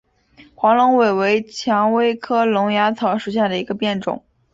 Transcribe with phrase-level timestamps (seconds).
[0.55, 4.23] 黄龙尾为蔷薇科龙芽草属下的一个变种。